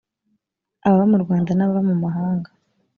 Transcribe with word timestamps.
ababa 0.85 1.05
mu 1.11 1.17
rwanda 1.23 1.51
n 1.53 1.61
ababa 1.65 1.81
mu 1.89 1.95
mahanga 2.03 2.49